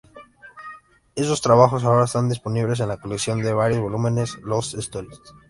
[1.13, 5.21] Esos trabajos ahora están disponibles en la colección de varios volúmenes "Lost Stories".